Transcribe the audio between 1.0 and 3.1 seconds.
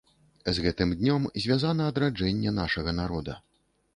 днём звязана адраджэнне нашага